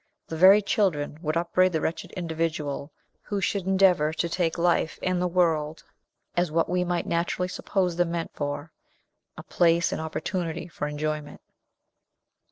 [0.25, 5.21] The very children would upbraid the wretched individual who should endeavor to take life and
[5.21, 5.83] the world
[6.35, 8.71] as w what we might naturally suppose them meant for
[9.37, 11.39] a place and opportunity for enjoyment.